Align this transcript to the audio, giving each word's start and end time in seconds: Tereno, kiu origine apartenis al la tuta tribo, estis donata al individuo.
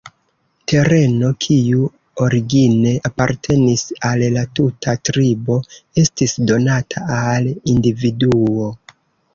Tereno, 0.71 1.27
kiu 1.45 1.83
origine 2.27 2.93
apartenis 3.11 3.85
al 4.11 4.25
la 4.39 4.47
tuta 4.61 4.97
tribo, 5.11 5.59
estis 6.07 6.37
donata 6.55 7.09
al 7.21 7.55
individuo. 7.77 8.75